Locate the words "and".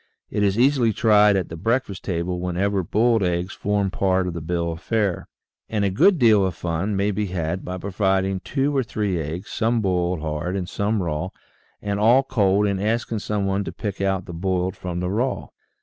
5.69-5.85, 10.57-10.67, 11.83-11.99, 12.65-12.81